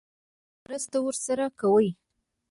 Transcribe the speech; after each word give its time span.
مرسته 0.63 0.97
ورسره 1.03 1.45
کوي. 1.59 1.89